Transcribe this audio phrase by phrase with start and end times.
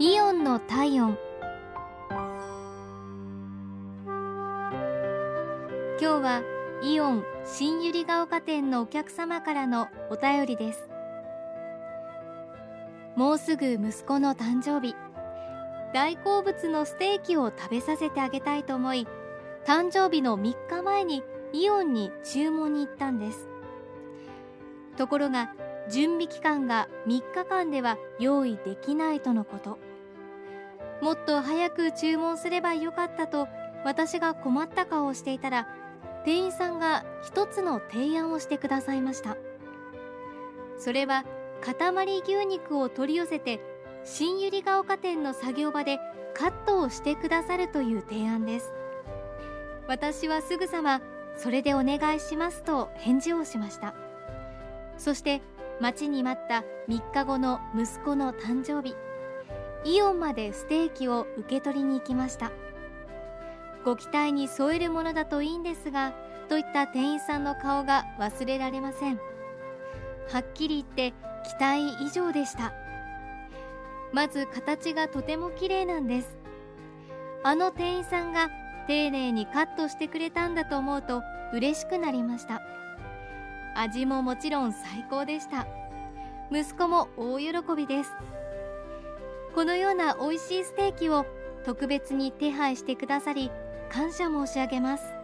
[0.00, 1.18] イオンの体温。
[4.06, 6.42] 今日は
[6.84, 10.88] イオン新百合ヶ丘店のお客様からのお便りです。
[13.16, 14.94] もうすぐ息子の誕生日。
[15.92, 19.08] 大好物のステーキを食べさせてあげたいと思い
[19.66, 23.48] 誕生日の3日前にイオンに注文に行ったんです。
[24.96, 25.50] ところが
[25.90, 29.78] 準備期間が3日間では用意できないとのこと。
[31.00, 33.48] もっと早く注文すればよかったと
[33.84, 35.68] 私が困った顔をしていたら
[36.24, 39.36] 店員さんが一つの提案をしてくださいました。
[40.76, 41.24] それは
[41.60, 43.60] 塊牛肉を取り寄せて
[44.04, 45.98] 新百合ヶ丘店の作業場で
[46.34, 48.72] カットをしてくださるという提案です。
[49.86, 51.00] 私はすぐさま
[51.36, 53.94] それでお願いしますと返事をしました。
[54.96, 55.40] そして
[55.80, 58.94] 待ちに待った3日後の息子の誕生日。
[59.84, 62.50] イオンまでステーキを受け取りに行きました。
[63.84, 66.12] ご期待に添えるものだといいんですが
[66.48, 69.20] といった店員さんの顔が忘れられません。
[70.30, 71.16] はっきり言って
[71.48, 72.72] 期待以上でした。
[74.12, 76.38] まず形がとても綺麗なんです。
[77.44, 78.50] あの店員さんが
[78.86, 82.60] 丁寧にカットしてくれたんだと思うと嬉しくなりました。
[83.76, 85.66] 味ももちろん最高でした。
[86.50, 88.10] 息子も大喜びです。
[89.54, 91.26] このような美味しいステーキを
[91.64, 93.50] 特別に手配してくださり
[93.90, 95.17] 感謝申し上げます。